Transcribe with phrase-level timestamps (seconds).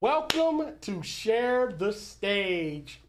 [0.00, 3.00] Welcome to Share the Stage.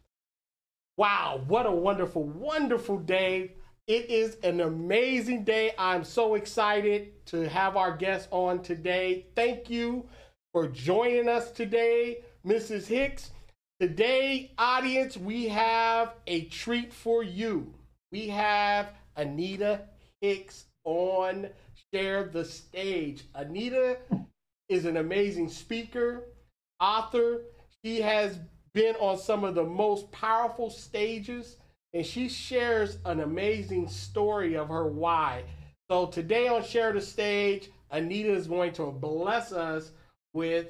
[0.96, 3.52] Wow, what a wonderful, wonderful day.
[3.86, 5.70] It is an amazing day.
[5.78, 9.26] I'm so excited to have our guest on today.
[9.36, 10.08] Thank you
[10.52, 12.88] for joining us today, Mrs.
[12.88, 13.30] Hicks.
[13.78, 17.72] Today, audience, we have a treat for you.
[18.10, 19.82] We have Anita
[20.20, 21.50] Hicks on
[21.94, 23.22] Share the Stage.
[23.36, 23.98] Anita
[24.68, 26.24] is an amazing speaker,
[26.80, 27.42] author.
[27.84, 28.38] She has
[28.72, 31.56] been on some of the most powerful stages
[31.92, 35.44] and she shares an amazing story of her why.
[35.90, 39.90] So today on Share the Stage, Anita is going to bless us
[40.32, 40.68] with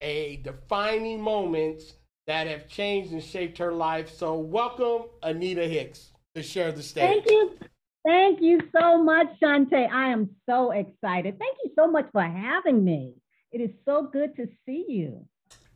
[0.00, 1.94] a defining moments
[2.26, 4.14] that have changed and shaped her life.
[4.14, 7.24] So welcome Anita Hicks to share the stage.
[7.24, 7.58] Thank you.
[8.06, 9.90] Thank you so much, Shante.
[9.90, 11.38] I am so excited.
[11.38, 13.14] Thank you so much for having me.
[13.50, 15.26] It is so good to see you.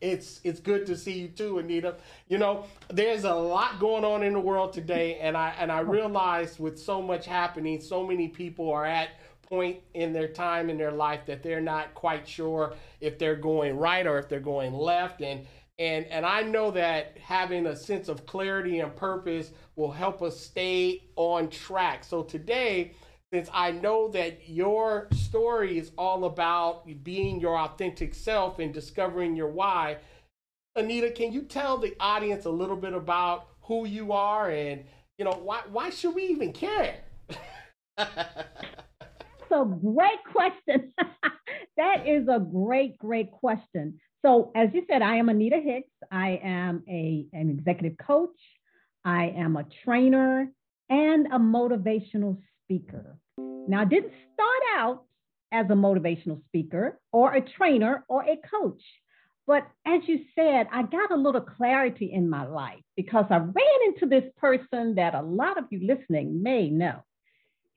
[0.00, 1.96] It's it's good to see you too, Anita.
[2.28, 5.80] You know, there's a lot going on in the world today, and I and I
[5.80, 9.10] realize with so much happening, so many people are at
[9.48, 13.76] point in their time in their life that they're not quite sure if they're going
[13.76, 15.46] right or if they're going left and
[15.78, 20.38] and and I know that having a sense of clarity and purpose will help us
[20.38, 22.02] stay on track.
[22.04, 22.92] So today,
[23.32, 29.36] since I know that your story is all about being your authentic self and discovering
[29.36, 29.98] your why,
[30.76, 34.84] Anita, can you tell the audience a little bit about who you are and
[35.18, 37.00] you know why why should we even care?
[39.50, 40.92] A great question.
[41.78, 43.98] that is a great, great question.
[44.24, 45.88] So, as you said, I am Anita Hicks.
[46.12, 48.38] I am a, an executive coach.
[49.04, 50.52] I am a trainer
[50.90, 52.38] and a motivational
[52.68, 53.18] speaker.
[53.38, 55.04] Now, I didn't start out
[55.52, 58.82] as a motivational speaker or a trainer or a coach.
[59.46, 63.80] But as you said, I got a little clarity in my life because I ran
[63.86, 67.02] into this person that a lot of you listening may know.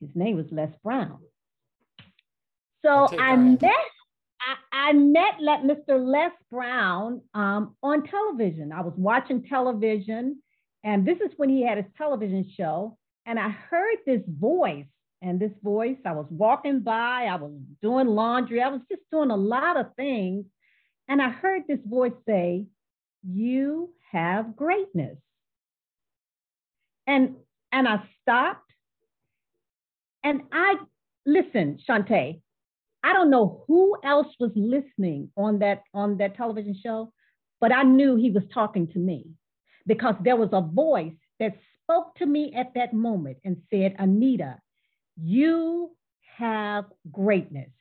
[0.02, 1.20] His name was Les Brown.
[2.84, 3.72] So I met
[4.42, 6.04] I, I, met let Mr.
[6.04, 8.72] Les Brown um, on television.
[8.72, 10.42] I was watching television,
[10.84, 12.98] and this is when he had his television show.
[13.26, 14.86] And I heard this voice,
[15.22, 17.52] and this voice, I was walking by, I was
[17.82, 20.46] doing laundry, I was just doing a lot of things.
[21.08, 22.66] And I heard this voice say,
[23.28, 25.18] You have greatness.
[27.08, 27.36] And
[27.72, 28.72] and I stopped
[30.24, 30.76] and I
[31.26, 32.42] listen, Shante,
[33.04, 37.12] I don't know who else was listening on that on that television show,
[37.60, 39.28] but I knew he was talking to me
[39.88, 44.60] because there was a voice that spoke to me at that moment and said, "Anita,
[45.18, 45.96] you
[46.38, 47.72] have greatness."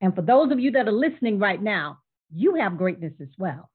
[0.00, 1.98] And for those of you that are listening right now,
[2.34, 3.70] you have greatness as well.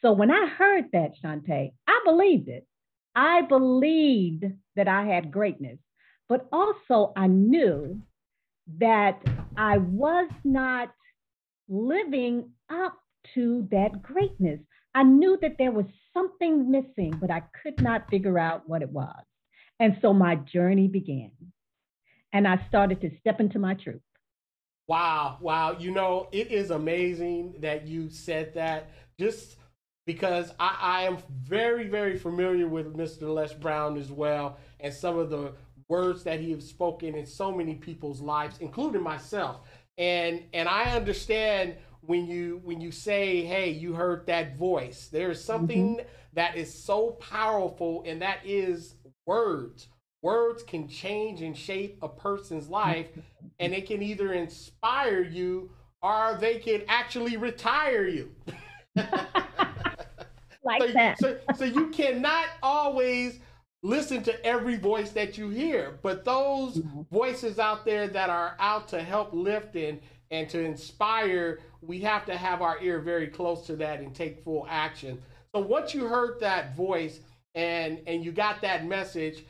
[0.00, 2.66] So when I heard that, Shante, I believed it.
[3.14, 4.44] I believed
[4.74, 5.78] that I had greatness,
[6.28, 8.00] but also I knew
[8.78, 9.22] that
[9.56, 10.92] I was not
[11.68, 12.98] living up
[13.34, 14.60] to that greatness.
[14.96, 15.84] I knew that there was
[16.14, 19.22] something missing, but I could not figure out what it was.
[19.78, 21.32] And so my journey began.
[22.32, 24.00] And I started to step into my truth.
[24.88, 25.76] Wow, wow.
[25.78, 28.90] You know, it is amazing that you said that
[29.20, 29.56] just
[30.06, 33.22] because I, I am very, very familiar with Mr.
[33.28, 35.52] Les Brown as well and some of the
[35.90, 39.60] words that he has spoken in so many people's lives, including myself.
[39.98, 45.30] And and I understand when you when you say, "Hey, you heard that voice." There
[45.30, 46.06] is something mm-hmm.
[46.34, 48.94] that is so powerful, and that is
[49.26, 49.88] words.
[50.22, 53.08] Words can change and shape a person's life,
[53.60, 55.70] and it can either inspire you
[56.02, 58.34] or they can actually retire you.
[58.96, 61.18] like so, that.
[61.18, 63.40] so, so you cannot always
[63.82, 67.02] listen to every voice that you hear, but those mm-hmm.
[67.10, 70.00] voices out there that are out to help lift and
[70.32, 74.42] and to inspire, we have to have our ear very close to that and take
[74.42, 75.20] full action.
[75.54, 77.20] So once you heard that voice
[77.54, 79.44] and and you got that message,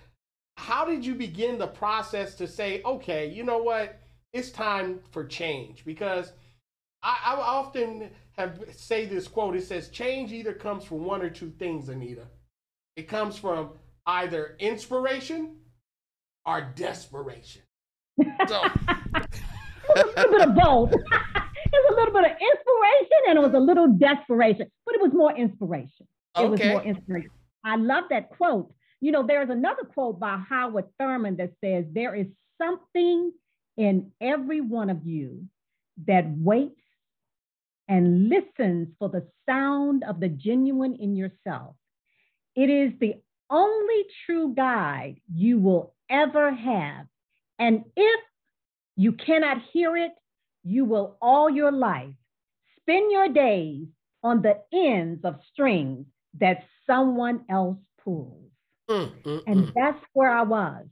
[0.56, 3.98] how did you begin the process to say, okay, you know what,
[4.32, 5.84] it's time for change?
[5.84, 6.32] Because
[7.02, 9.56] I, I often have say this quote.
[9.56, 12.26] It says, "Change either comes from one or two things, Anita.
[12.96, 13.70] It comes from
[14.06, 15.56] either inspiration
[16.44, 17.62] or desperation.
[18.48, 18.62] So
[19.94, 20.92] a little bit of both.
[22.06, 25.00] it was a little bit of inspiration and it was a little desperation, but it
[25.00, 26.06] was more inspiration.
[26.38, 27.31] It was more inspiration.
[27.64, 28.73] I love that quote.
[29.00, 32.26] You know, there's another quote by Howard Thurman that says, There is
[32.58, 33.32] something
[33.76, 35.44] in every one of you
[36.06, 36.81] that waits
[37.88, 41.76] and listens for the sound of the genuine in yourself.
[42.55, 43.14] It is the
[43.50, 47.06] only true guide you will ever have.
[47.58, 48.20] And if
[48.97, 50.12] you cannot hear it,
[50.66, 52.14] you will all your life
[52.80, 53.86] spend your days
[54.22, 56.06] on the ends of strings
[56.38, 58.50] that someone else pulls.
[58.90, 59.72] Mm, mm, and mm.
[59.74, 60.86] that's where I was.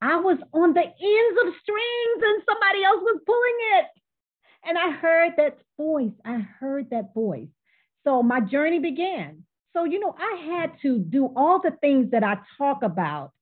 [0.00, 3.86] I was on the ends of strings and somebody else was pulling it.
[4.68, 6.12] And I heard that voice.
[6.24, 7.48] I heard that voice.
[8.04, 9.44] So my journey began.
[9.72, 13.32] So, you know, I had to do all the things that I talk about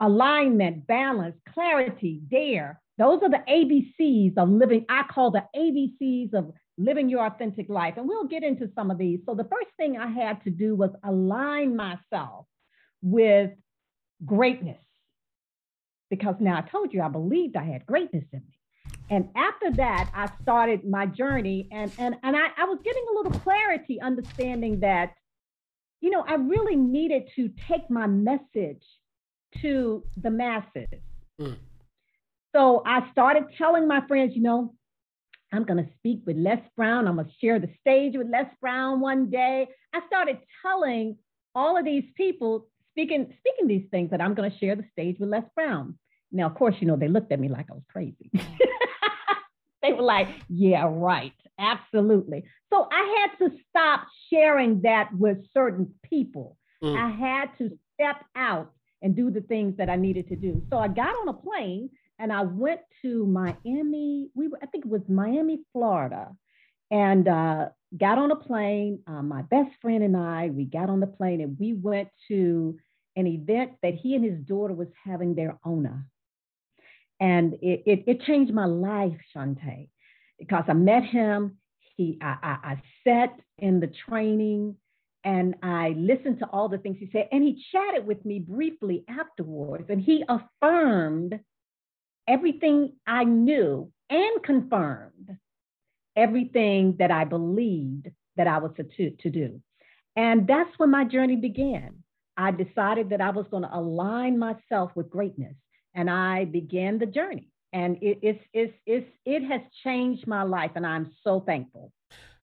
[0.00, 2.80] alignment, balance, clarity, dare.
[2.98, 4.86] Those are the ABCs of living.
[4.88, 7.94] I call the ABCs of living your authentic life.
[7.96, 9.20] And we'll get into some of these.
[9.26, 12.46] So, the first thing I had to do was align myself
[13.02, 13.50] with
[14.24, 14.82] greatness.
[16.08, 18.56] Because now I told you I believed I had greatness in me.
[19.10, 23.14] And after that, I started my journey and, and, and I, I was getting a
[23.16, 25.14] little clarity, understanding that,
[26.00, 28.82] you know, I really needed to take my message
[29.62, 30.86] to the masses.
[31.40, 31.56] Mm.
[32.56, 34.72] So I started telling my friends, you know,
[35.52, 37.06] I'm going to speak with Les Brown.
[37.06, 39.68] I'm going to share the stage with Les Brown one day.
[39.92, 41.18] I started telling
[41.54, 45.18] all of these people, speaking, speaking these things, that I'm going to share the stage
[45.20, 45.98] with Les Brown.
[46.32, 48.30] Now, of course, you know, they looked at me like I was crazy.
[49.82, 51.34] they were like, yeah, right.
[51.58, 52.44] Absolutely.
[52.72, 56.56] So I had to stop sharing that with certain people.
[56.82, 56.96] Mm.
[56.96, 58.72] I had to step out
[59.02, 60.62] and do the things that I needed to do.
[60.70, 64.30] So I got on a plane and I went to Miami.
[64.34, 66.30] We were, I think it was Miami, Florida,
[66.90, 69.00] and uh, got on a plane.
[69.06, 72.78] Uh, my best friend and I, we got on the plane and we went to
[73.16, 76.06] an event that he and his daughter was having their owner.
[77.18, 79.88] And it, it, it changed my life, Shantae,
[80.38, 81.56] because I met him.
[81.96, 84.76] He, I, I, I sat in the training
[85.24, 87.28] and I listened to all the things he said.
[87.32, 91.40] And he chatted with me briefly afterwards, and he affirmed
[92.28, 95.36] everything I knew and confirmed
[96.16, 99.60] everything that I believed that I was to, to do.
[100.16, 102.02] And that's when my journey began.
[102.36, 105.54] I decided that I was going to align myself with greatness
[105.94, 107.48] and I began the journey.
[107.72, 111.92] And it, it's, it's, it's, it has changed my life, and I'm so thankful.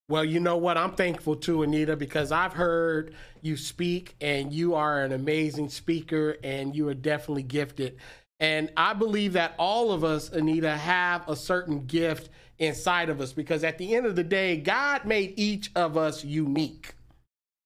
[0.10, 0.78] Well, you know what?
[0.78, 6.38] I'm thankful too, Anita, because I've heard you speak, and you are an amazing speaker,
[6.44, 7.98] and you are definitely gifted.
[8.44, 12.28] And I believe that all of us, Anita, have a certain gift
[12.60, 16.26] inside of us because at the end of the day, God made each of us
[16.26, 16.94] unique.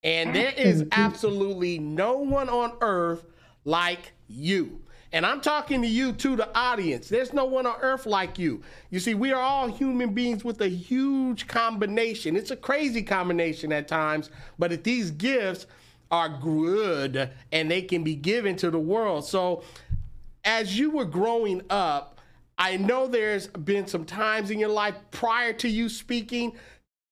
[0.04, 3.26] And there is absolutely no one on earth
[3.66, 4.80] like you.
[5.12, 7.10] And I'm talking to you, to the audience.
[7.10, 8.62] There's no one on earth like you.
[8.92, 12.36] You see, we are all human beings with a huge combination.
[12.36, 15.66] It's a crazy combination at times, but if these gifts
[16.12, 19.26] are good and they can be given to the world.
[19.26, 19.64] So,
[20.48, 22.22] as you were growing up,
[22.58, 26.54] I know there's been some times in your life prior to you speaking.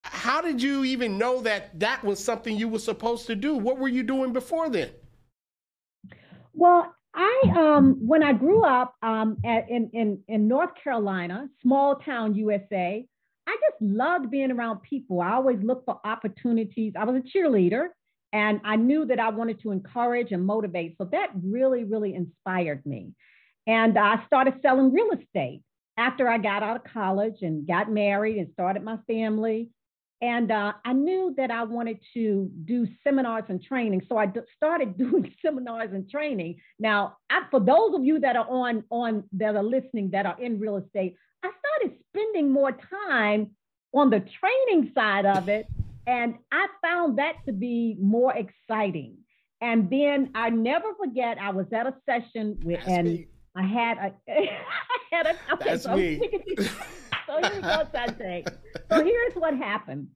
[0.03, 3.55] How did you even know that that was something you were supposed to do?
[3.55, 4.89] What were you doing before then?
[6.53, 11.97] Well, I um when I grew up um at, in in in North Carolina, small
[11.97, 13.05] town USA,
[13.47, 15.21] I just loved being around people.
[15.21, 16.93] I always looked for opportunities.
[16.97, 17.89] I was a cheerleader
[18.35, 20.97] and I knew that I wanted to encourage and motivate.
[20.97, 23.13] So that really really inspired me.
[23.65, 25.61] And I started selling real estate
[25.97, 29.69] after I got out of college and got married and started my family.
[30.21, 34.01] And uh, I knew that I wanted to do seminars and training.
[34.09, 36.59] So I d- started doing seminars and training.
[36.77, 40.39] Now, I, for those of you that are on, on that are listening that are
[40.41, 42.77] in real estate, I started spending more
[43.07, 43.51] time
[43.93, 45.67] on the training side of it.
[46.07, 49.17] And I found that to be more exciting.
[49.61, 53.27] And then I never forget, I was at a session with, That's and me.
[53.55, 54.49] I had a, I
[55.11, 56.19] had a, okay, That's so me.
[56.57, 58.43] so here's what I say.
[58.91, 60.09] So here's what happened.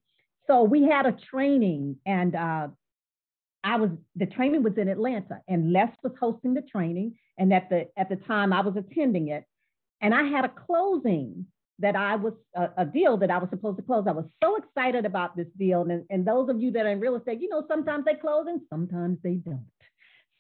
[0.46, 2.68] So we had a training, and uh,
[3.64, 7.70] I was the training was in Atlanta, and Les was hosting the training, and at
[7.70, 9.44] the at the time I was attending it,
[10.02, 11.48] and I had a closing
[11.80, 14.06] that I was a, a, deal that I was supposed to close.
[14.08, 17.00] I was so excited about this deal, and and those of you that are in
[17.00, 19.66] real estate, you know, sometimes they close and sometimes they don't.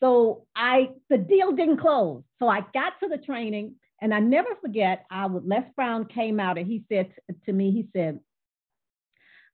[0.01, 2.24] So I the deal didn't close.
[2.39, 6.39] So I got to the training and I never forget, I would Les Brown came
[6.39, 7.13] out and he said
[7.46, 8.19] to me, he said,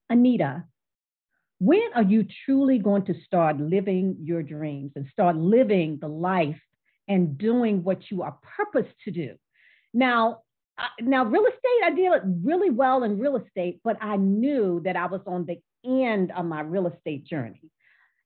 [0.08, 0.64] Anita,
[1.58, 6.60] when are you truly going to start living your dreams and start living the life
[7.08, 9.34] and doing what you are purposed to do?
[9.92, 10.42] Now,
[10.78, 14.80] I, now real estate, I did it really well in real estate, but I knew
[14.84, 17.70] that I was on the end of my real estate journey.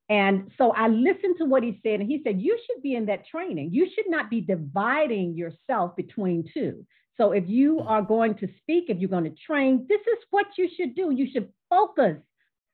[0.09, 3.07] And so I listened to what he said, and he said, You should be in
[3.07, 3.71] that training.
[3.73, 6.85] You should not be dividing yourself between two.
[7.16, 10.47] So if you are going to speak, if you're going to train, this is what
[10.59, 11.12] you should do.
[11.12, 12.16] You should focus,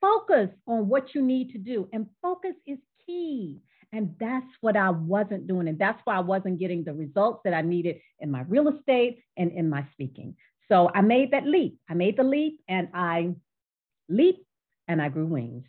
[0.01, 1.89] focus on what you need to do.
[1.93, 3.59] And focus is key.
[3.93, 5.69] And that's what I wasn't doing.
[5.69, 9.23] And that's why I wasn't getting the results that I needed in my real estate
[9.37, 10.37] and in my speaking.
[10.69, 11.79] So I made that leap.
[11.89, 13.35] I made the leap and I
[14.09, 14.45] leaped
[14.89, 15.65] and I grew wings.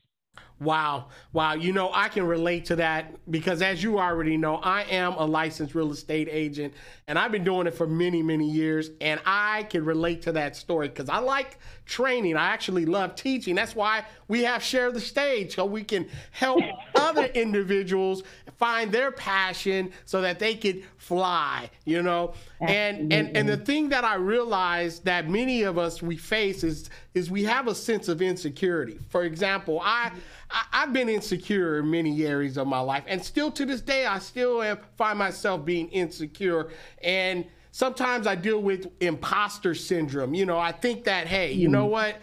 [0.59, 1.05] Wow.
[1.33, 1.53] Wow.
[1.53, 5.25] You know, I can relate to that because as you already know, I am a
[5.25, 6.73] licensed real estate agent
[7.07, 8.89] and I've been doing it for many, many years.
[8.99, 12.35] And I can relate to that story because I like training.
[12.35, 13.55] I actually love teaching.
[13.55, 16.63] That's why we have Share the Stage so we can help
[16.95, 18.23] other individuals
[18.57, 22.33] find their passion so that they could fly, you know?
[22.59, 26.89] And and and the thing that I realized that many of us we face is
[27.13, 28.99] is we have a sense of insecurity.
[29.09, 30.11] For example, I
[30.49, 34.05] I, have been insecure in many areas of my life, and still to this day,
[34.05, 36.69] I still have, find myself being insecure.
[37.03, 40.33] And sometimes I deal with imposter syndrome.
[40.33, 41.91] You know, I think that, hey, you know mm.
[41.91, 42.15] what?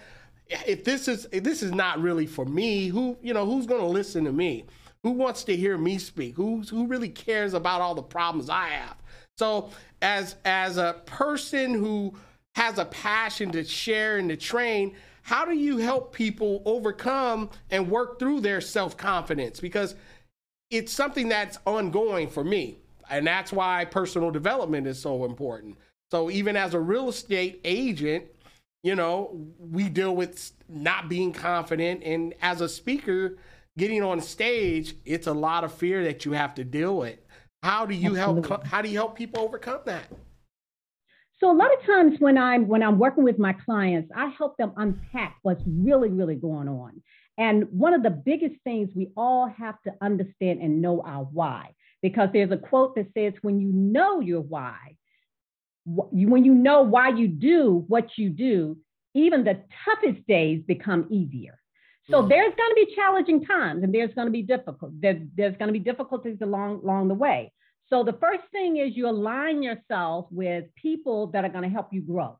[0.66, 3.80] If this is if this is not really for me, who you know who's going
[3.80, 4.66] to listen to me?
[5.02, 6.36] Who wants to hear me speak?
[6.36, 8.96] Who's who really cares about all the problems I have?
[9.36, 9.70] So
[10.02, 12.14] as as a person who
[12.54, 17.90] has a passion to share and to train, how do you help people overcome and
[17.90, 19.58] work through their self confidence?
[19.58, 19.94] Because
[20.70, 22.76] it's something that's ongoing for me.
[23.10, 25.76] And that's why personal development is so important.
[26.10, 28.26] So, even as a real estate agent,
[28.82, 32.02] you know, we deal with not being confident.
[32.02, 33.38] And as a speaker,
[33.78, 37.18] getting on stage, it's a lot of fear that you have to deal with.
[37.62, 38.66] How do you help?
[38.66, 40.04] How do you help people overcome that?
[41.44, 44.56] So a lot of times when I'm when I'm working with my clients, I help
[44.56, 47.02] them unpack what's really really going on.
[47.36, 51.74] And one of the biggest things we all have to understand and know our why,
[52.00, 54.96] because there's a quote that says, "When you know your why,
[55.84, 58.78] when you know why you do what you do,
[59.12, 61.60] even the toughest days become easier."
[62.10, 62.28] So mm.
[62.30, 64.98] there's going to be challenging times, and there's going to be difficult.
[64.98, 67.52] There, there's going to be difficulties along along the way.
[67.88, 71.88] So the first thing is you align yourself with people that are going to help
[71.92, 72.38] you grow.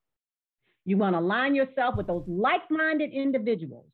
[0.85, 3.87] You want to align yourself with those like-minded individuals.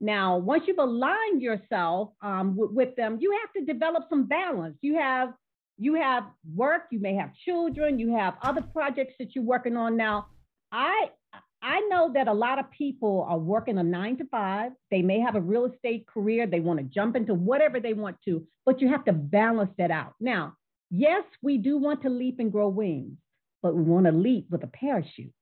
[0.00, 4.76] Now, once you've aligned yourself um, with, with them, you have to develop some balance.
[4.80, 5.32] You have
[5.76, 9.96] you have work, you may have children, you have other projects that you're working on.
[9.96, 10.26] Now,
[10.70, 11.10] I
[11.62, 14.72] I know that a lot of people are working a nine to five.
[14.90, 16.46] They may have a real estate career.
[16.46, 19.90] They want to jump into whatever they want to, but you have to balance that
[19.90, 20.14] out.
[20.20, 20.54] Now,
[20.90, 23.16] Yes, we do want to leap and grow wings,
[23.62, 25.32] but we want to leap with a parachute.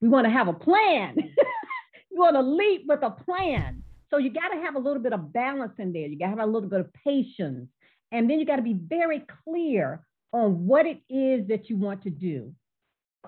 [0.00, 1.16] We want to have a plan.
[2.10, 3.82] you want to leap with a plan.
[4.10, 6.06] So you got to have a little bit of balance in there.
[6.06, 7.68] You got to have a little bit of patience.
[8.10, 12.02] And then you got to be very clear on what it is that you want
[12.04, 12.54] to do.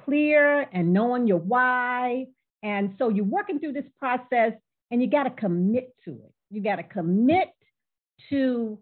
[0.05, 2.27] Clear and knowing your why.
[2.63, 4.53] And so you're working through this process
[4.91, 6.33] and you got to commit to it.
[6.51, 7.49] You got to commit
[8.31, 8.79] to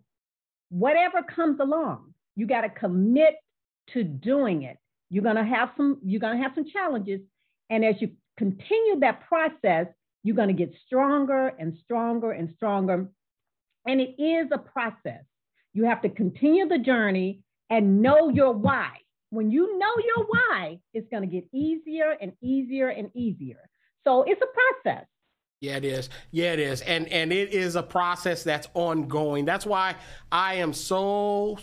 [0.71, 2.15] whatever comes along.
[2.39, 3.35] You got to commit
[3.95, 4.79] to doing it.
[5.11, 7.21] You're going to have some you're going to have some challenges
[7.69, 9.89] and as you continue that process,
[10.23, 13.09] you're going to get stronger and stronger and stronger.
[13.87, 15.25] And it is a process.
[15.73, 17.41] You have to continue the journey
[17.71, 18.99] and know your why.
[19.31, 23.69] When you know your why, it's going to get easier and easier and easier.
[24.05, 25.07] So it's a process.
[25.61, 26.09] Yeah, it is.
[26.31, 26.83] Yeah, it is.
[26.83, 29.45] And and it is a process that's ongoing.
[29.45, 29.97] That's why
[30.31, 31.59] I am so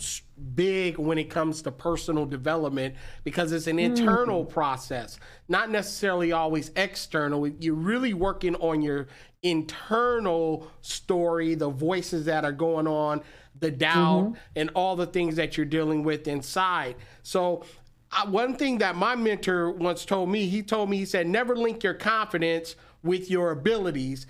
[0.53, 4.49] big when it comes to personal development because it's an internal mm.
[4.49, 7.47] process, not necessarily always external.
[7.47, 9.07] You're really working on your
[9.43, 13.21] internal story, the voices that are going on,
[13.57, 14.35] the doubt, mm-hmm.
[14.57, 16.95] and all the things that you're dealing with inside.
[17.23, 17.63] So
[18.11, 21.55] uh, one thing that my mentor once told me, he told me, he said, never
[21.55, 24.27] link your confidence with your abilities,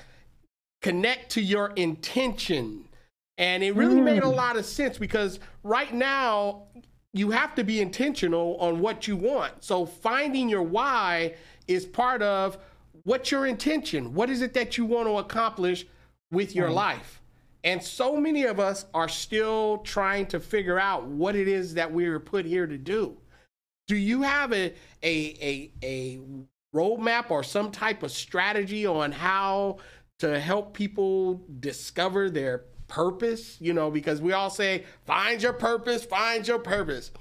[0.81, 2.87] connect to your intention.
[3.37, 4.03] And it really mm.
[4.03, 4.35] made a mm.
[4.35, 6.63] lot of sense because right now
[7.13, 9.63] you have to be intentional on what you want.
[9.63, 11.35] So finding your why
[11.67, 12.57] is part of
[13.03, 14.13] what's your intention?
[14.13, 15.87] What is it that you want to accomplish
[16.31, 16.75] with your right.
[16.75, 17.21] life?
[17.63, 21.91] And so many of us are still trying to figure out what it is that
[21.91, 23.17] we were put here to do.
[23.87, 26.19] Do you have a a a, a
[26.75, 29.77] roadmap or some type of strategy on how
[30.19, 33.57] to help people discover their purpose?
[33.59, 37.11] You know, because we all say, find your purpose, find your purpose.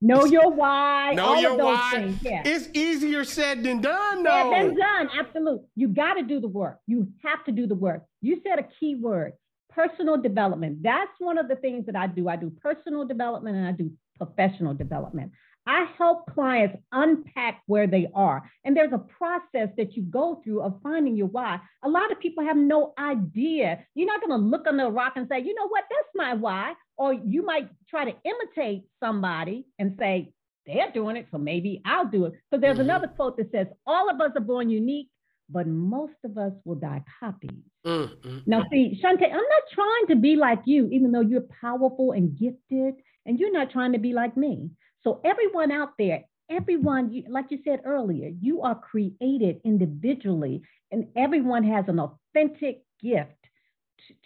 [0.00, 1.14] Know your why.
[1.14, 2.14] Know your why.
[2.20, 2.42] Yeah.
[2.44, 4.50] It's easier said than done, though.
[4.50, 5.08] Yeah, than done.
[5.18, 5.66] Absolutely.
[5.76, 6.78] You got to do the work.
[6.86, 8.04] You have to do the work.
[8.20, 9.32] You said a key word
[9.74, 10.82] personal development.
[10.82, 12.28] That's one of the things that I do.
[12.28, 15.32] I do personal development and I do professional development.
[15.66, 18.42] I help clients unpack where they are.
[18.64, 21.60] And there's a process that you go through of finding your why.
[21.82, 23.84] A lot of people have no idea.
[23.94, 26.34] You're not going to look under a rock and say, you know what, that's my
[26.34, 26.74] why.
[26.96, 30.32] Or you might try to imitate somebody and say,
[30.66, 32.34] they're doing it, so maybe I'll do it.
[32.50, 32.88] So there's mm-hmm.
[32.88, 35.10] another quote that says, all of us are born unique,
[35.50, 37.50] but most of us will die copies.
[37.86, 38.38] Mm-hmm.
[38.46, 42.38] Now, see, Shante, I'm not trying to be like you, even though you're powerful and
[42.38, 42.94] gifted,
[43.26, 44.70] and you're not trying to be like me.
[45.04, 51.64] So, everyone out there, everyone, like you said earlier, you are created individually, and everyone
[51.64, 53.30] has an authentic gift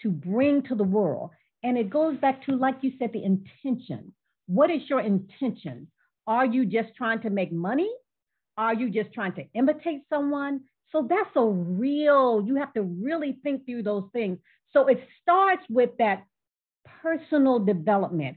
[0.02, 1.30] to, bring to the world.
[1.62, 4.12] And it goes back to, like you said, the intention.
[4.46, 5.88] What is your intention?
[6.26, 7.90] Are you just trying to make money?
[8.56, 10.60] Are you just trying to imitate someone?
[10.92, 14.38] So that's a real, you have to really think through those things.
[14.72, 16.24] So it starts with that
[17.02, 18.36] personal development,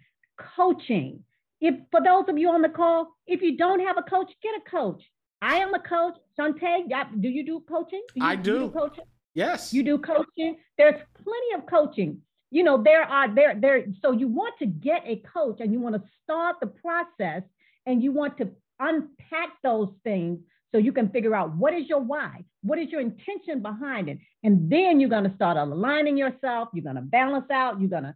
[0.55, 1.23] coaching.
[1.61, 4.55] If for those of you on the call, if you don't have a coach, get
[4.55, 5.03] a coach.
[5.41, 6.17] I am a coach.
[6.37, 6.89] Shante,
[7.21, 8.01] do you do coaching?
[8.13, 8.59] Do you, I do.
[8.59, 9.05] do coaching?
[9.33, 9.73] Yes.
[9.73, 10.57] You do coaching.
[10.77, 12.21] There's plenty of coaching.
[12.49, 13.85] You know, there are there there.
[14.01, 17.43] So you want to get a coach and you want to start the process
[17.85, 18.49] and you want to
[18.79, 20.39] unpack those things
[20.71, 24.17] so you can figure out what is your why, what is your intention behind it.
[24.43, 28.03] And then you're going to start aligning yourself, you're going to balance out, you're going
[28.03, 28.15] to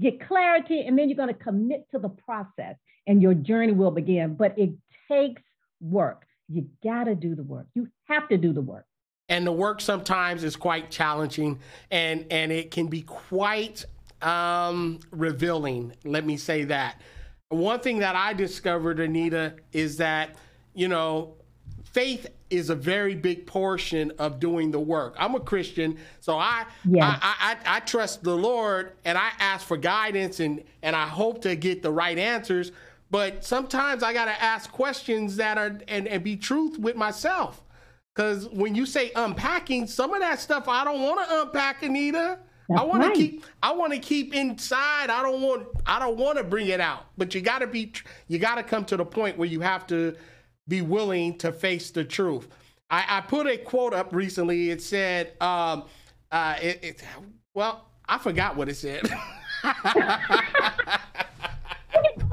[0.00, 3.90] get clarity, and then you're going to commit to the process and your journey will
[3.90, 4.34] begin.
[4.34, 4.70] But it
[5.10, 5.42] takes
[5.80, 6.26] work.
[6.48, 7.66] You got to do the work.
[7.74, 8.86] You have to do the work.
[9.28, 11.58] And the work sometimes is quite challenging
[11.90, 13.84] and, and it can be quite
[14.20, 15.94] um, revealing.
[16.04, 17.00] Let me say that.
[17.48, 20.36] One thing that I discovered, Anita, is that,
[20.74, 21.36] you know,
[21.84, 25.14] faith is a very big portion of doing the work.
[25.18, 27.18] I'm a Christian, so I, yes.
[27.22, 31.42] I, I, I, trust the Lord and I ask for guidance and, and I hope
[31.42, 32.72] to get the right answers.
[33.10, 37.62] But sometimes I got to ask questions that are and, and be truth with myself.
[38.14, 42.38] Because when you say unpacking, some of that stuff I don't want to unpack, Anita.
[42.68, 43.14] That's I want right.
[43.14, 45.10] to keep I want to keep inside.
[45.10, 47.06] I don't want I don't want to bring it out.
[47.18, 47.92] But you got to be
[48.28, 50.16] you got to come to the point where you have to
[50.68, 52.48] be willing to face the truth.
[52.90, 54.70] I, I put a quote up recently.
[54.70, 55.84] It said, um,
[56.30, 57.04] uh, it, it,
[57.54, 59.02] well, I forgot what it said.
[59.02, 59.10] go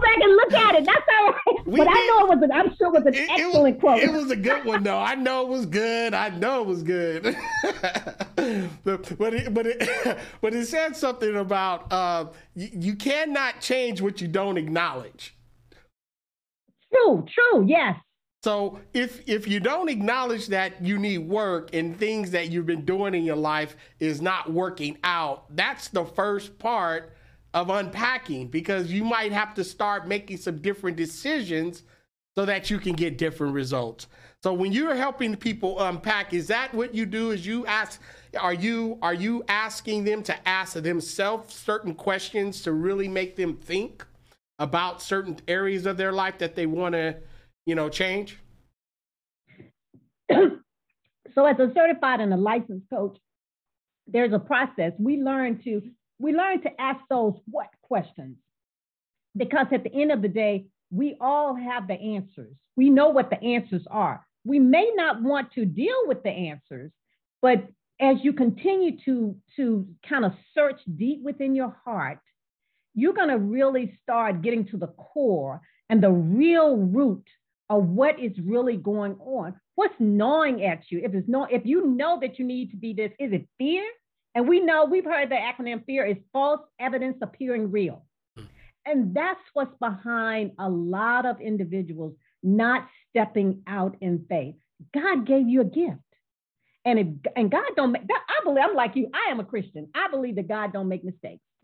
[0.01, 0.85] back and look at it.
[0.85, 1.37] That's all right.
[1.63, 3.75] We but did, I know it was an, I'm sure it was an it, excellent
[3.75, 4.03] it was, quote.
[4.03, 4.97] It was a good one, though.
[4.97, 6.13] I know it was good.
[6.13, 7.23] I know it was good.
[8.83, 14.01] but but it, but it, but it said something about uh, you, you cannot change
[14.01, 15.35] what you don't acknowledge.
[16.91, 17.95] True, true, yes.
[18.43, 22.85] So if if you don't acknowledge that you need work and things that you've been
[22.85, 27.13] doing in your life is not working out, that's the first part
[27.53, 31.83] of unpacking because you might have to start making some different decisions
[32.35, 34.07] so that you can get different results.
[34.41, 37.31] So when you're helping people unpack, is that what you do?
[37.31, 38.01] Is you ask
[38.39, 43.55] are you are you asking them to ask themselves certain questions to really make them
[43.55, 44.03] think
[44.57, 47.17] about certain areas of their life that they want to
[47.65, 48.37] you know, change?
[50.31, 53.17] so as a certified and a licensed coach,
[54.07, 54.93] there's a process.
[54.97, 55.81] We learn to
[56.19, 58.37] we learn to ask those what questions.
[59.35, 62.53] Because at the end of the day, we all have the answers.
[62.75, 64.25] We know what the answers are.
[64.43, 66.91] We may not want to deal with the answers,
[67.41, 67.67] but
[67.99, 72.19] as you continue to, to kind of search deep within your heart,
[72.93, 77.23] you're going to really start getting to the core and the real root
[77.71, 79.55] of what is really going on.
[79.75, 81.01] What's gnawing at you?
[81.03, 83.83] If it's no, if you know that you need to be this, is it fear?
[84.35, 88.05] And we know we've heard the acronym fear is false evidence appearing real.
[88.37, 88.43] Hmm.
[88.85, 94.55] And that's what's behind a lot of individuals not stepping out in faith.
[94.93, 95.99] God gave you a gift.
[96.83, 97.07] And if
[97.37, 99.87] and God don't make that, I believe I'm like you, I am a Christian.
[99.95, 101.43] I believe that God don't make mistakes.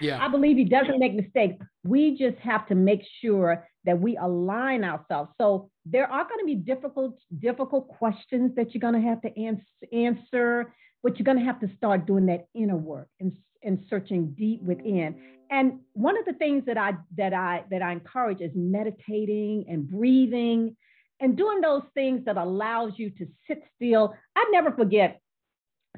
[0.00, 0.24] yeah.
[0.24, 1.64] I believe he doesn't make mistakes.
[1.84, 5.30] We just have to make sure that we align ourselves.
[5.38, 9.92] So there are going to be difficult, difficult questions that you're going to have to
[9.92, 13.32] answer, but you're going to have to start doing that inner work and,
[13.62, 15.16] and searching deep within.
[15.50, 19.88] And one of the things that I that I that I encourage is meditating and
[19.88, 20.76] breathing
[21.20, 24.14] and doing those things that allows you to sit still.
[24.36, 25.20] I never forget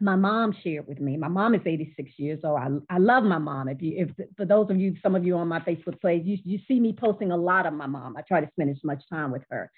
[0.00, 1.16] my mom shared with me.
[1.16, 2.58] My mom is 86 years old.
[2.58, 3.68] I, I love my mom.
[3.68, 6.38] If you, if for those of you, some of you on my Facebook page, you,
[6.44, 8.16] you see me posting a lot of my mom.
[8.16, 9.70] I try to spend as much time with her,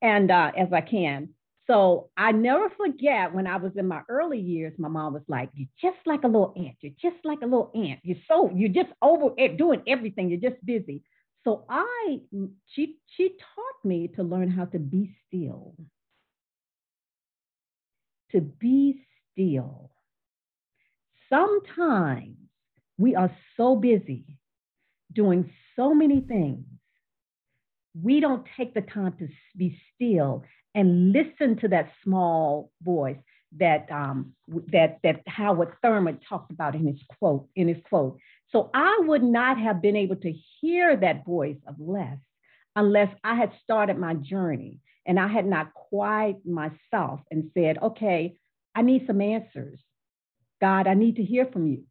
[0.00, 1.30] and uh, as I can.
[1.66, 5.50] So I never forget when I was in my early years, my mom was like,
[5.54, 6.76] "You're just like a little ant.
[6.80, 8.00] You're just like a little ant.
[8.02, 10.28] You're so you're just over doing everything.
[10.28, 11.02] You're just busy."
[11.44, 12.20] So I
[12.66, 15.74] she she taught me to learn how to be still.
[18.32, 19.90] To be still.
[21.28, 22.36] Sometimes
[22.98, 24.38] we are so busy
[25.12, 26.64] doing so many things,
[28.00, 33.18] we don't take the time to be still and listen to that small voice
[33.58, 34.32] that um,
[34.72, 38.18] that that Howard Thurman talked about in his quote in his quote.
[38.50, 42.18] So I would not have been able to hear that voice of Les
[42.76, 48.36] unless I had started my journey and I had not quieted myself and said, okay,
[48.74, 49.80] I need some answers.
[50.60, 51.84] God, I need to hear from you.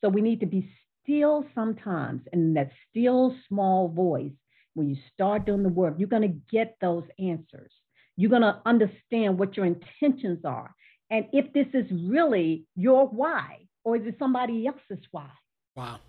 [0.00, 0.70] So we need to be
[1.02, 2.22] still sometimes.
[2.32, 4.32] And that still small voice,
[4.74, 7.72] when you start doing the work, you're going to get those answers.
[8.16, 10.74] You're going to understand what your intentions are.
[11.10, 15.28] And if this is really your why, or is it somebody else's why?
[15.76, 16.00] Wow.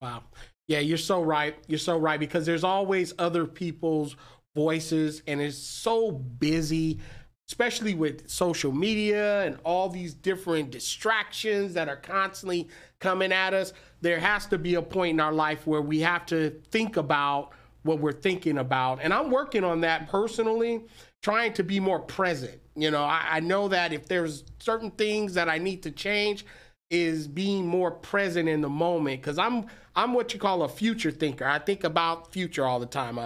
[0.00, 0.22] Wow.
[0.66, 1.56] Yeah, you're so right.
[1.66, 4.16] You're so right because there's always other people's
[4.54, 7.00] voices and it's so busy
[7.48, 12.68] especially with social media and all these different distractions that are constantly
[13.00, 16.26] coming at us, there has to be a point in our life where we have
[16.26, 17.50] to think about
[17.84, 18.98] what we're thinking about.
[19.02, 20.84] And I'm working on that personally,
[21.22, 22.60] trying to be more present.
[22.76, 26.44] You know, I, I know that if there's certain things that I need to change,
[26.90, 31.10] is being more present in the moment because I'm I'm what you call a future
[31.10, 31.44] thinker.
[31.44, 33.18] I think about future all the time.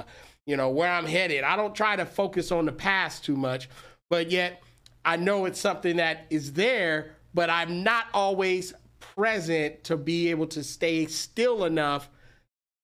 [0.46, 1.44] You know where I'm headed.
[1.44, 3.68] I don't try to focus on the past too much
[4.12, 4.62] but yet
[5.06, 10.48] I know it's something that is there, but I'm not always present to be able
[10.48, 12.10] to stay still enough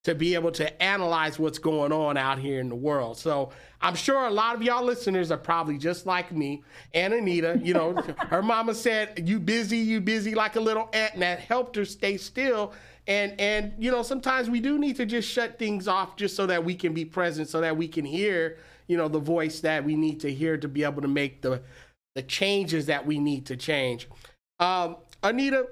[0.04, 3.18] to be able to analyze what's going on out here in the world.
[3.18, 3.50] So
[3.82, 6.62] I'm sure a lot of y'all listeners are probably just like me
[6.94, 7.60] and Anita.
[7.62, 7.92] You know,
[8.30, 11.84] her mama said, "You busy, you busy like a little ant," and that helped her
[11.84, 12.72] stay still.
[13.06, 16.46] And and you know, sometimes we do need to just shut things off just so
[16.46, 18.56] that we can be present, so that we can hear
[18.88, 21.62] you know, the voice that we need to hear to be able to make the
[22.14, 24.08] the changes that we need to change.
[24.58, 25.68] Um, Anita,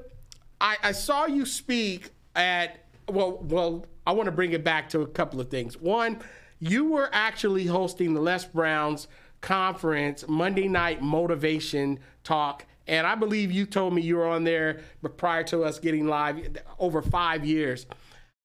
[0.61, 5.01] I, I saw you speak at well, well, I want to bring it back to
[5.01, 5.77] a couple of things.
[5.77, 6.21] One,
[6.61, 9.09] you were actually hosting the Les Brown's
[9.41, 14.81] conference Monday night motivation talk and I believe you told me you were on there
[15.17, 17.87] prior to us getting live over five years.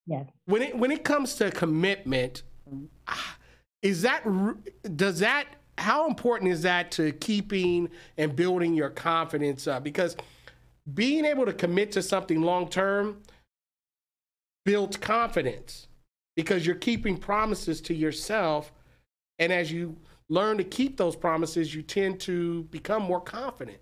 [0.07, 0.25] Yes.
[0.45, 2.43] When it when it comes to commitment,
[3.81, 4.23] is that
[4.95, 9.83] does that how important is that to keeping and building your confidence up?
[9.83, 10.15] Because
[10.93, 13.21] being able to commit to something long term
[14.63, 15.87] builds confidence
[16.35, 18.71] because you're keeping promises to yourself.
[19.39, 19.97] And as you
[20.29, 23.79] learn to keep those promises you tend to become more confident.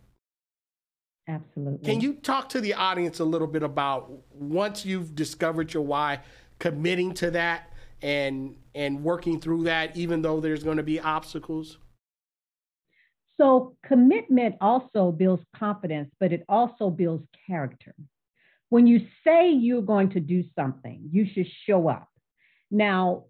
[1.27, 1.85] Absolutely.
[1.85, 6.21] Can you talk to the audience a little bit about once you've discovered your why
[6.57, 11.77] committing to that and and working through that even though there's going to be obstacles?
[13.37, 17.93] So commitment also builds confidence but it also builds character.
[18.69, 22.07] When you say you're going to do something you should show up.
[22.71, 23.25] Now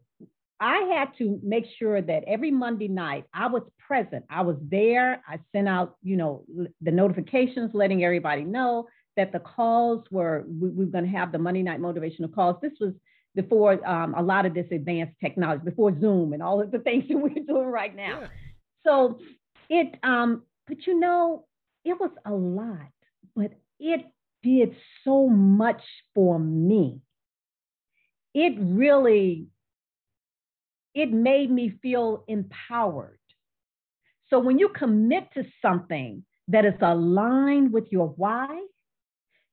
[0.61, 4.25] i had to make sure that every monday night i was present.
[4.29, 5.23] I was there.
[5.27, 6.43] I sent out you know
[6.81, 11.31] the notifications letting everybody know that the calls were we, we were going to have
[11.31, 12.57] the monday night motivational calls.
[12.61, 12.93] This was
[13.41, 17.05] before um, a lot of this advanced technology, before Zoom and all of the things
[17.09, 18.21] that we're doing right now.
[18.21, 18.27] Yeah.
[18.85, 19.19] So
[19.69, 21.45] it, um, but you know,
[21.85, 22.91] it was a lot,
[23.35, 24.05] but it
[24.43, 24.75] did
[25.05, 25.81] so much
[26.13, 26.99] for me.
[28.33, 29.47] It really,
[30.93, 33.19] it made me feel empowered.
[34.29, 38.47] So when you commit to something that is aligned with your why,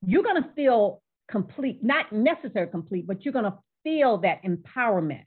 [0.05, 3.55] you're going to feel complete, not necessarily complete, but you're going to
[3.87, 5.27] feel that empowerment.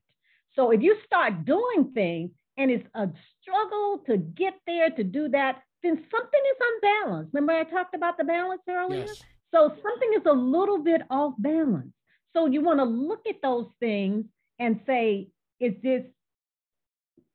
[0.54, 3.08] So if you start doing things and it's a
[3.42, 7.34] struggle to get there to do that, then something is unbalanced.
[7.34, 9.06] Remember, I talked about the balance earlier?
[9.06, 9.16] Yes.
[9.56, 11.94] So something is a little bit off balance.
[12.34, 14.26] So you want to look at those things
[14.60, 15.30] and say,
[15.62, 16.04] is this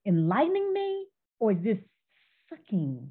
[0.06, 1.06] enlightening me
[1.40, 1.78] or is this
[2.50, 3.08] sucking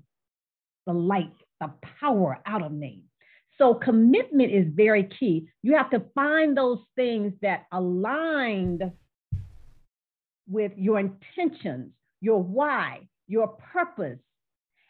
[0.85, 3.05] the light, the power out of me?
[3.57, 5.47] So commitment is very key.
[5.61, 8.91] You have to find those things that aligned
[10.47, 14.19] with your intentions, your why, your purpose.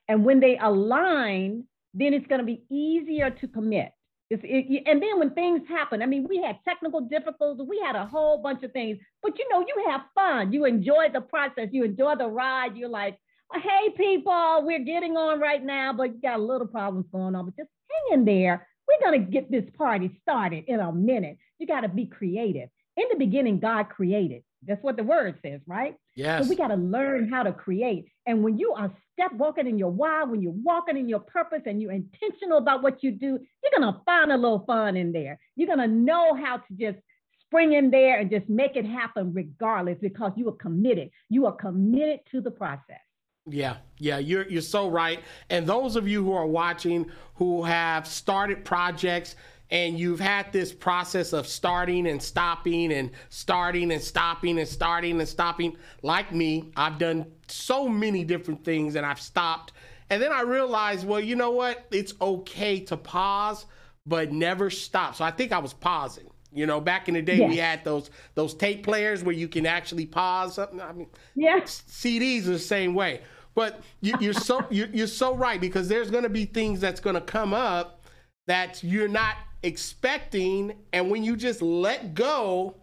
[0.08, 3.92] And when they align, then it's going to be easier to commit.
[4.30, 8.06] It, and then when things happen, I mean, we had technical difficulties, we had a
[8.06, 10.52] whole bunch of things, but you know, you have fun.
[10.52, 12.76] You enjoy the process, you enjoy the ride.
[12.76, 13.20] You're like,
[13.54, 17.46] hey, people, we're getting on right now, but you got a little problems going on,
[17.46, 18.68] but just hang in there.
[18.88, 21.38] We're going to get this party started in a minute.
[21.60, 22.70] You got to be creative.
[22.98, 24.44] In the beginning, God created.
[24.66, 25.96] That's what the word says, right?
[26.16, 26.44] Yes.
[26.44, 28.08] So we got to learn how to create.
[28.26, 31.62] And when you are step walking in your why, when you're walking in your purpose
[31.66, 35.12] and you're intentional about what you do, you're going to find a little fun in
[35.12, 35.40] there.
[35.56, 36.98] You're going to know how to just
[37.46, 41.10] spring in there and just make it happen regardless because you are committed.
[41.30, 43.02] You are committed to the process.
[43.46, 45.20] Yeah, yeah, you're you're so right.
[45.50, 49.36] And those of you who are watching who have started projects
[49.70, 55.20] and you've had this process of starting and stopping and starting and stopping and starting
[55.20, 59.74] and stopping like me i've done so many different things and i've stopped.
[60.10, 61.86] And then i realized well you know what?
[61.92, 63.66] It's okay to pause
[64.06, 65.16] but never stop.
[65.16, 66.30] So i think i was pausing.
[66.56, 67.50] You know back in the day yes.
[67.50, 70.80] we had those those tape players where you can actually pause something.
[70.80, 71.62] I mean yeah.
[71.62, 73.22] Cds are the same way
[73.56, 77.00] but you, are so you're, you're so right because there's going to be things that's
[77.00, 78.06] going to come up
[78.48, 80.74] that you're not expecting.
[80.92, 82.76] And when you just let go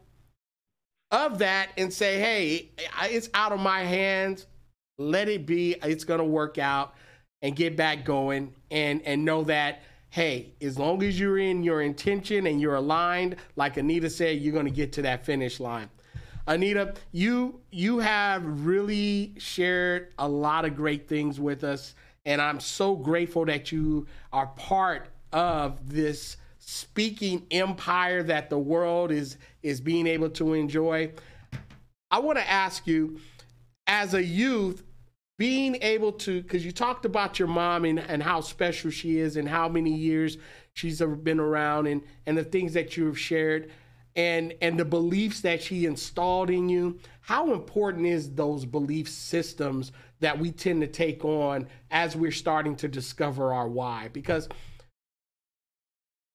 [1.11, 2.71] of that and say, hey,
[3.05, 4.47] it's out of my hands,
[4.99, 6.95] let it be, it's going to work out
[7.43, 11.83] and get back going and, and know that, hey, as long as you're in your
[11.83, 15.89] intention and you're aligned, like Anita said, you're going to get to that finish line.
[16.51, 22.59] Anita, you you have really shared a lot of great things with us, and I'm
[22.59, 29.81] so grateful that you are part of this speaking empire that the world is is
[29.81, 31.13] being able to enjoy.
[32.11, 33.21] I want to ask you,
[33.87, 34.83] as a youth,
[35.39, 39.37] being able to because you talked about your mom and, and how special she is
[39.37, 40.37] and how many years
[40.73, 43.71] she's been around and and the things that you have shared
[44.17, 49.93] and and the beliefs that she installed in you how important is those belief systems
[50.21, 54.49] that we tend to take on as we're starting to discover our why because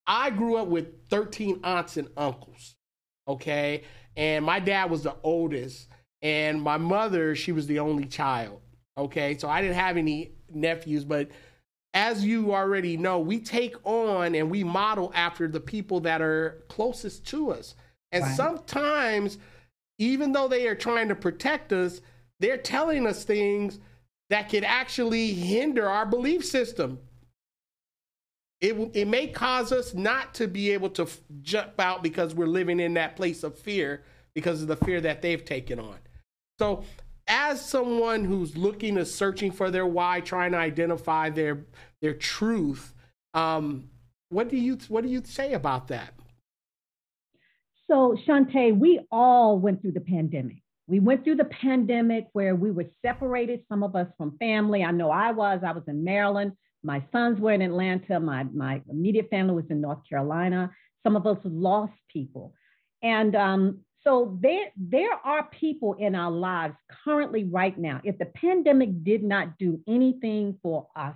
[0.07, 2.75] I grew up with 13 aunts and uncles,
[3.27, 3.83] okay?
[4.15, 5.87] And my dad was the oldest,
[6.21, 8.61] and my mother, she was the only child,
[8.97, 9.37] okay?
[9.37, 11.29] So I didn't have any nephews, but
[11.95, 16.63] as you already know, we take on and we model after the people that are
[16.67, 17.73] closest to us.
[18.11, 18.35] And right.
[18.35, 19.39] sometimes,
[19.97, 22.01] even though they are trying to protect us,
[22.39, 23.79] they're telling us things
[24.29, 26.99] that could actually hinder our belief system
[28.61, 32.47] it, it may cause us not to be able to f- jump out because we're
[32.47, 34.03] living in that place of fear
[34.33, 35.97] because of the fear that they've taken on.
[36.59, 36.83] So,
[37.27, 41.65] as someone who's looking to searching for their why, trying to identify their
[42.01, 42.93] their truth,
[43.33, 43.89] um,
[44.29, 46.13] what do you what do you say about that?
[47.87, 50.57] So, Shante, we all went through the pandemic.
[50.87, 54.83] We went through the pandemic where we were separated, some of us from family.
[54.83, 55.61] I know I was.
[55.65, 56.53] I was in Maryland.
[56.83, 58.19] My sons were in Atlanta.
[58.19, 60.71] My, my immediate family was in North Carolina.
[61.03, 62.53] Some of us lost people.
[63.01, 68.01] And um, so there, there are people in our lives currently right now.
[68.03, 71.15] If the pandemic did not do anything for us,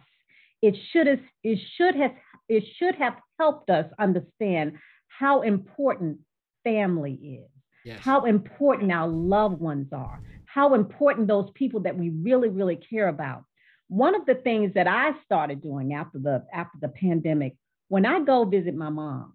[0.61, 2.11] it should have, it should have,
[2.47, 4.73] it should have helped us understand
[5.07, 6.17] how important
[6.63, 7.49] family is,
[7.85, 7.99] yes.
[8.01, 13.07] how important our loved ones are, how important those people that we really, really care
[13.07, 13.43] about
[13.89, 17.55] one of the things that I started doing after the after the pandemic,
[17.89, 19.33] when I go visit my mom,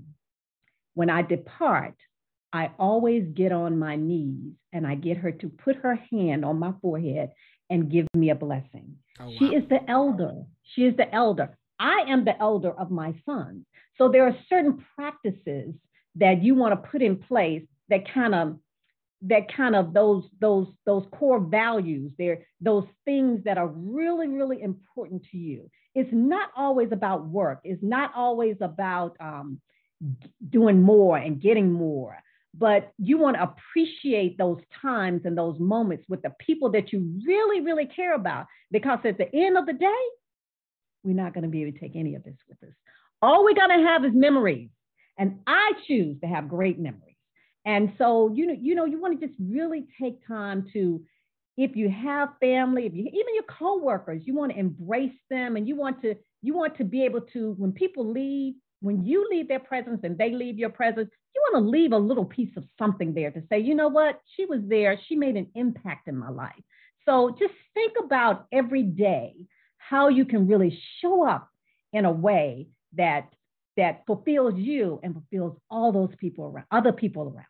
[0.95, 1.95] when I depart,
[2.55, 6.61] I always get on my knees and I get her to put her hand on
[6.61, 7.33] my forehead
[7.69, 8.95] and give me a blessing.
[9.19, 9.37] Oh, wow.
[9.41, 10.45] She is the elder.
[10.63, 11.59] She is the elder.
[11.81, 13.67] I am the elder of my sons.
[13.99, 15.75] So there are certain practices
[16.15, 18.57] that you want to put in place that kind of
[19.23, 24.61] that kind of those those those core values there those things that are really really
[24.61, 29.61] important to you it's not always about work it's not always about um,
[30.51, 32.19] doing more and getting more
[32.57, 37.21] but you want to appreciate those times and those moments with the people that you
[37.27, 40.05] really really care about because at the end of the day
[41.03, 42.75] we're not going to be able to take any of this with us.
[43.21, 44.71] All we're going to have is memories
[45.19, 47.15] and i choose to have great memories.
[47.65, 51.01] And so, you know, you know, you want to just really take time to,
[51.57, 55.67] if you have family, if you even your coworkers, you want to embrace them and
[55.67, 59.49] you want to, you want to be able to, when people leave, when you leave
[59.49, 62.65] their presence and they leave your presence, you want to leave a little piece of
[62.79, 66.17] something there to say, you know what, she was there, she made an impact in
[66.17, 66.53] my life.
[67.07, 69.35] So just think about every day
[69.79, 71.49] how you can really show up
[71.93, 73.29] in a way that
[73.77, 77.47] that fulfills you and fulfills all those people around other people around.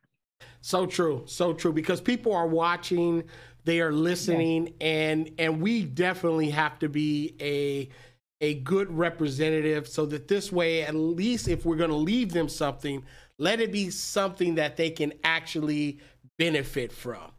[0.63, 1.25] So true.
[1.27, 1.73] So true.
[1.73, 3.25] Because people are watching
[3.65, 4.75] they are listening yes.
[4.81, 7.89] and and we definitely have to be a
[8.45, 12.49] a good representative so that this way at least if we're going to leave them
[12.49, 13.03] something
[13.39, 15.99] let it be something that they can actually
[16.39, 17.31] benefit from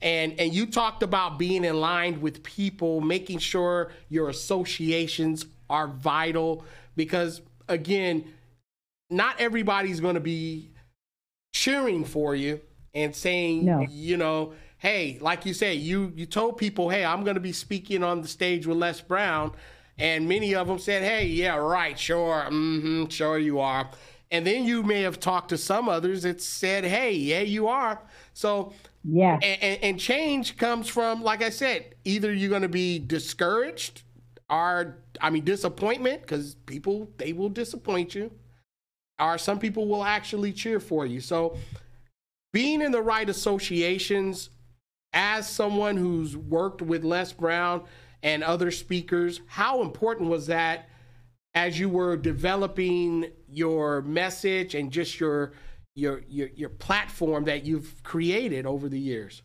[0.00, 5.88] and and you talked about being in line with people making sure your associations are
[5.88, 6.64] vital
[6.96, 8.24] because again
[9.10, 10.70] not everybody's going to be
[11.52, 12.60] cheering for you
[12.94, 13.86] and saying no.
[13.90, 17.52] you know hey like you said you you told people hey i'm going to be
[17.52, 19.52] speaking on the stage with les brown
[19.98, 23.88] and many of them said hey yeah right sure mm-hmm, sure you are
[24.30, 28.00] and then you may have talked to some others that said hey yeah you are
[28.32, 28.72] so
[29.08, 29.38] yeah.
[29.40, 34.02] And, and, change comes from, like I said, either you're going to be discouraged
[34.50, 38.32] or, I mean, disappointment, because people, they will disappoint you,
[39.20, 41.20] or some people will actually cheer for you.
[41.20, 41.56] So
[42.52, 44.50] being in the right associations,
[45.12, 47.84] as someone who's worked with Les Brown
[48.26, 50.88] and other speakers, how important was that
[51.54, 55.52] as you were developing your message and just your
[55.94, 59.42] your your your platform that you've created over the years?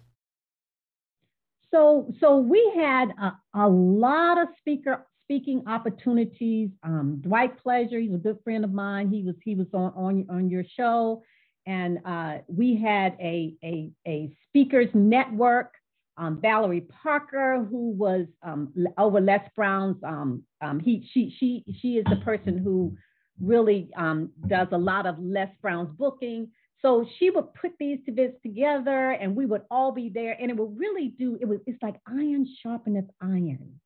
[1.70, 6.72] So so we had a, a lot of speaker speaking opportunities.
[6.82, 9.10] Um, Dwight Pleasure, he's a good friend of mine.
[9.10, 11.22] He was he was on on, on your show,
[11.68, 15.76] and uh, we had a a, a speakers network.
[16.18, 21.98] Um, Valerie Parker, who was um, over Les Brown's, um, um, he she she she
[21.98, 22.96] is the person who
[23.42, 26.50] really um, does a lot of Les Brown's booking.
[26.82, 30.58] So she would put these events together and we would all be there and it
[30.58, 33.80] would really do, it was, it's like iron sharpeneth iron.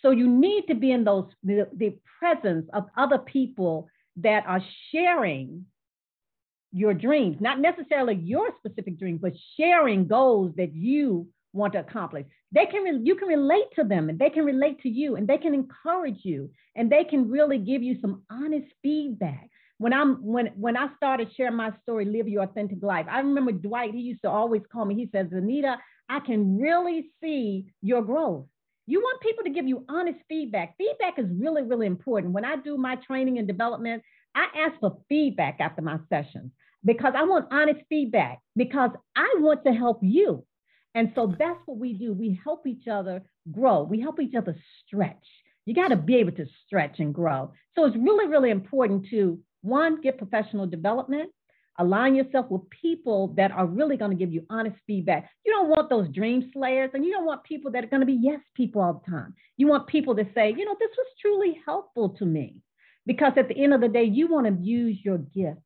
[0.00, 4.62] So you need to be in those, the, the presence of other people that are
[4.90, 5.66] sharing
[6.72, 12.26] your dreams, not necessarily your specific dreams, but sharing goals that you want to accomplish.
[12.52, 15.26] They can re- you can relate to them and they can relate to you and
[15.28, 19.48] they can encourage you and they can really give you some honest feedback.
[19.78, 23.06] When I'm when when I started sharing my story, live your authentic life.
[23.10, 24.94] I remember Dwight, he used to always call me.
[24.94, 25.76] He says, Anita,
[26.08, 28.46] I can really see your growth.
[28.86, 30.76] You want people to give you honest feedback.
[30.76, 32.32] Feedback is really, really important.
[32.32, 34.02] When I do my training and development,
[34.34, 36.50] I ask for feedback after my sessions
[36.84, 40.44] because I want honest feedback because I want to help you.
[40.94, 42.12] And so that's what we do.
[42.12, 43.82] We help each other grow.
[43.82, 45.24] We help each other stretch.
[45.64, 47.52] You got to be able to stretch and grow.
[47.76, 51.30] So it's really, really important to one, get professional development,
[51.78, 55.30] align yourself with people that are really going to give you honest feedback.
[55.46, 58.06] You don't want those dream slayers, and you don't want people that are going to
[58.06, 59.34] be yes people all the time.
[59.56, 62.56] You want people to say, you know, this was truly helpful to me.
[63.06, 65.60] Because at the end of the day, you want to use your gift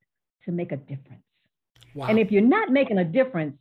[0.44, 1.22] to make a difference.
[1.94, 2.06] Wow.
[2.06, 3.56] And if you're not making a difference,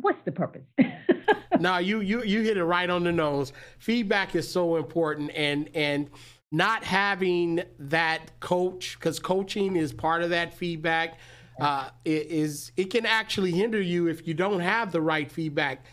[0.00, 0.64] what's the purpose?
[1.60, 3.52] no, you you you hit it right on the nose.
[3.78, 6.10] Feedback is so important and and
[6.52, 11.18] not having that coach because coaching is part of that feedback
[11.60, 15.84] uh, is it can actually hinder you if you don't have the right feedback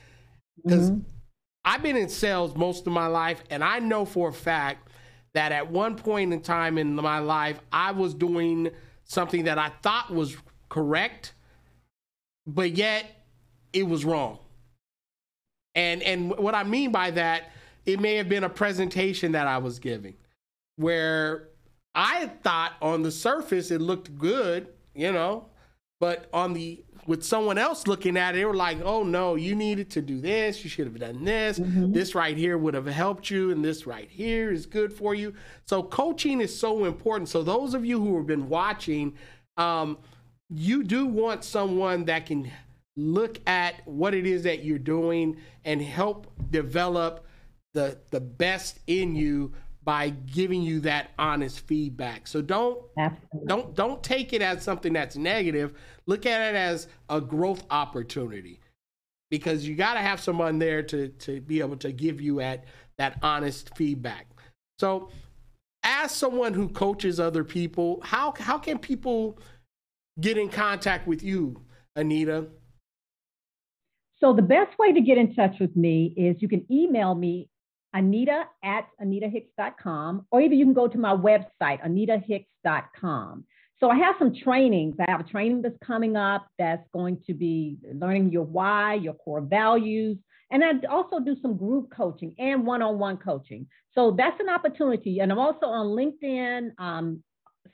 [0.64, 1.02] because mm-hmm.
[1.66, 4.90] I've been in sales most of my life and I know for a fact
[5.34, 8.70] that at one point in time in my life I was doing
[9.06, 10.38] something that I thought was
[10.70, 11.34] correct
[12.46, 13.23] but yet
[13.74, 14.40] it was wrong.
[15.76, 17.52] And and what I mean by that,
[17.86, 20.16] it may have been a presentation that I was giving
[20.76, 21.50] where
[21.96, 25.48] I thought on the surface it looked good, you know,
[26.00, 29.56] but on the with someone else looking at it, they were like, "Oh no, you
[29.56, 30.64] needed to do this.
[30.64, 31.60] You should have done this.
[31.60, 31.92] Mm-hmm.
[31.92, 35.34] This right here would have helped you, and this right here is good for you."
[35.66, 37.30] So coaching is so important.
[37.30, 39.16] So those of you who have been watching,
[39.58, 39.98] um,
[40.50, 42.52] you do want someone that can
[42.96, 47.26] look at what it is that you're doing and help develop
[47.74, 49.52] the the best in you
[49.84, 52.28] by giving you that honest feedback.
[52.28, 53.48] So don't Absolutely.
[53.48, 55.74] don't don't take it as something that's negative.
[56.06, 58.60] Look at it as a growth opportunity.
[59.30, 62.66] Because you got to have someone there to to be able to give you at
[62.98, 64.28] that honest feedback.
[64.80, 65.10] So
[65.84, 69.40] as someone who coaches other people, how how can people
[70.22, 71.62] get in contact with you,
[71.96, 72.48] Anita?
[74.24, 77.50] So the best way to get in touch with me is you can email me,
[77.94, 83.44] Anita at AnitaHicks.com, or either you can go to my website, AnitaHicks.com.
[83.82, 84.96] So I have some trainings.
[84.98, 89.14] I have a training that's coming up that's going to be learning your why, your
[89.14, 90.18] core values,
[90.52, 93.68] And I also do some group coaching and one on one coaching.
[93.94, 95.20] So that's an opportunity.
[95.20, 97.22] And I'm also on LinkedIn, um,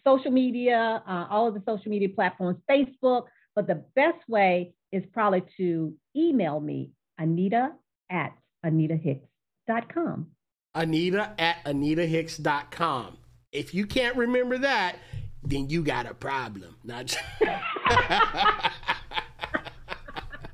[0.03, 3.25] social media, uh, all of the social media platforms, Facebook.
[3.53, 7.71] But the best way is probably to email me, Anita
[8.09, 8.33] at
[8.65, 10.27] AnitaHicks.com.
[10.75, 13.17] Anita at AnitaHicks.com.
[13.51, 14.97] If you can't remember that,
[15.43, 16.75] then you got a problem.
[16.83, 17.15] Not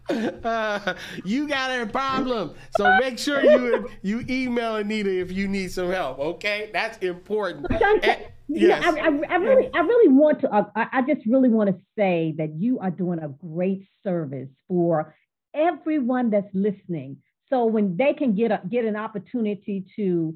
[0.09, 0.93] uh,
[1.23, 2.53] you got a problem.
[2.77, 6.19] So make sure you you email Anita if you need some help.
[6.19, 7.67] Okay, that's important.
[7.71, 8.83] And, yes.
[8.85, 10.51] I, I, I, really, I really want to.
[10.51, 15.15] Uh, I just really want to say that you are doing a great service for
[15.53, 17.17] everyone that's listening.
[17.49, 20.35] So when they can get a, get an opportunity to,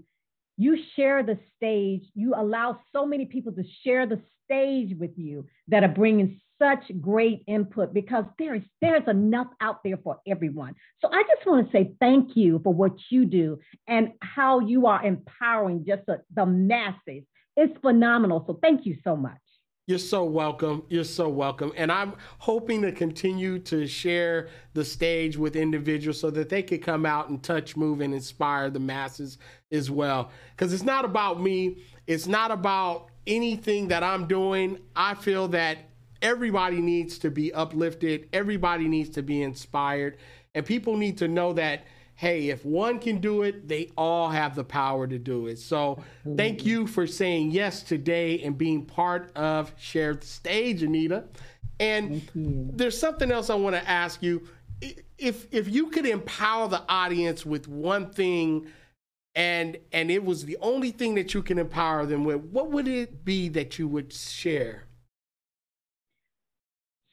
[0.57, 2.03] you share the stage.
[2.13, 6.83] You allow so many people to share the stage with you that are bringing such
[6.99, 10.75] great input because there's there's enough out there for everyone.
[11.01, 14.85] So I just want to say thank you for what you do and how you
[14.87, 17.23] are empowering just the, the masses.
[17.55, 18.43] It's phenomenal.
[18.47, 19.39] So thank you so much.
[19.89, 20.83] You're so welcome.
[20.87, 21.71] You're so welcome.
[21.75, 26.83] And I'm hoping to continue to share the stage with individuals so that they could
[26.83, 29.39] come out and touch, move, and inspire the masses
[29.71, 30.29] as well.
[30.51, 34.77] Because it's not about me, it's not about anything that I'm doing.
[34.95, 35.79] I feel that
[36.21, 40.17] everybody needs to be uplifted, everybody needs to be inspired,
[40.55, 41.85] and people need to know that
[42.19, 45.57] hey, if one can do it, they all have the power to do it.
[45.57, 46.03] So
[46.35, 51.23] thank you for saying yes today and being part of Share the Stage, Anita.
[51.79, 54.45] And there's something else I want to ask you.
[55.17, 58.67] If if you could empower the audience with one thing
[59.33, 62.89] and and it was the only thing that you can empower them with, what would
[62.89, 64.88] it be that you would share?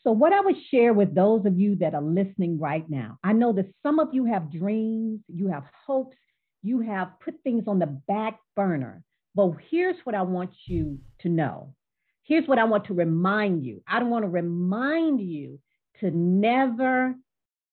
[0.06, 3.32] So, what I would share with those of you that are listening right now, I
[3.32, 6.16] know that some of you have dreams, you have hopes,
[6.62, 9.02] you have put things on the back burner.
[9.34, 11.74] But here's what I want you to know.
[12.22, 13.82] Here's what I want to remind you.
[13.88, 15.58] I don't want to remind you
[15.98, 17.16] to never,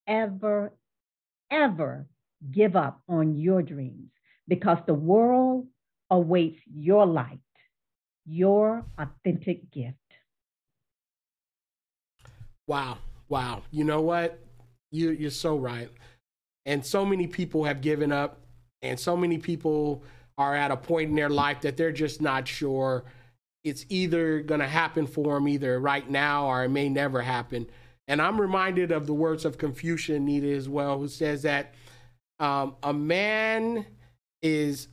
[0.07, 0.73] ever,
[1.51, 2.07] ever
[2.51, 4.09] give up on your dreams
[4.47, 5.67] because the world
[6.09, 7.41] awaits your light,
[8.25, 9.97] your authentic gift.
[12.67, 12.97] Wow.
[13.29, 13.63] Wow.
[13.71, 14.39] You know what?
[14.91, 15.89] You you're so right.
[16.65, 18.39] And so many people have given up
[18.81, 20.03] and so many people
[20.37, 23.03] are at a point in their life that they're just not sure
[23.63, 27.69] it's either going to happen for them either right now or it may never happen.
[28.07, 31.73] And I'm reminded of the words of Confucius Anita as well, who says that
[32.39, 33.85] um, a man
[34.41, 34.89] is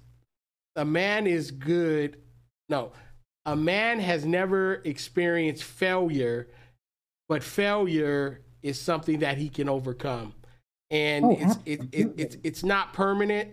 [0.76, 2.18] a man is good.
[2.68, 2.92] No,
[3.44, 6.46] a man has never experienced failure
[7.30, 10.34] but failure is something that he can overcome.
[10.90, 13.50] And oh, it's it, it, it's it's not permanent.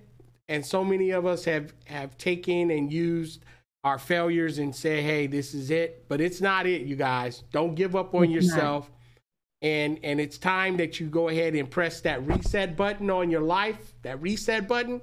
[0.49, 3.43] And so many of us have have taken and used
[3.84, 6.05] our failures and say hey this is it.
[6.07, 7.43] But it's not it you guys.
[7.51, 8.89] Don't give up on it's yourself.
[8.89, 9.69] Not.
[9.69, 13.41] and and it's time that you go ahead and press that reset button on your
[13.41, 15.01] life that reset button.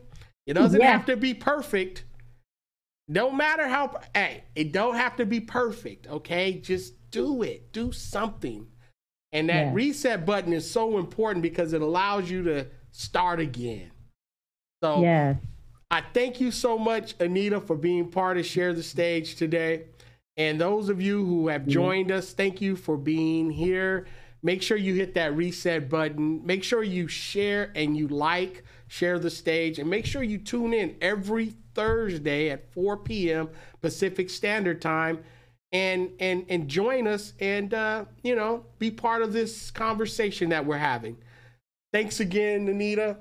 [0.49, 0.91] It doesn't yeah.
[0.91, 2.03] have to be perfect.
[3.07, 6.55] No matter how hey it don't have to be perfect okay?
[6.55, 7.73] Just do it.
[7.73, 8.67] Do something.
[9.33, 9.71] And that yeah.
[9.73, 13.91] reset button is so important because it allows you to start again.
[14.83, 15.37] So yeah.
[15.91, 19.85] I thank you so much, Anita, for being part of Share the Stage today.
[20.37, 24.07] And those of you who have joined us, thank you for being here.
[24.43, 26.45] Make sure you hit that reset button.
[26.45, 30.75] Make sure you share and you like, share the stage, and make sure you tune
[30.75, 33.49] in every Thursday at 4 p.m.
[33.81, 35.21] Pacific Standard Time
[35.75, 40.64] and and and join us and uh, you know be part of this conversation that
[40.64, 41.16] we're having.
[41.93, 43.18] Thanks again, Anita,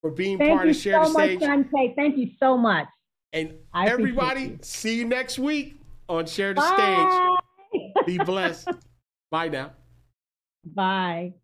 [0.00, 1.40] for being Thank part of Share so the Stage.
[1.40, 2.86] Much, Thank you so much.
[3.32, 4.58] And I everybody, you.
[4.62, 7.36] see you next week on Share the Bye.
[7.72, 7.90] Stage.
[8.06, 8.68] Be blessed.
[9.30, 9.72] Bye now.
[10.64, 11.34] Bye.